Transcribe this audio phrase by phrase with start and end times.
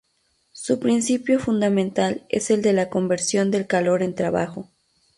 [0.53, 4.67] Su principio fundamental es el de la conversión del calor en trabajo.